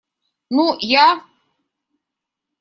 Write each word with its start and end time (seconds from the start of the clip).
Ну, 0.55 0.65
я. 0.93 1.05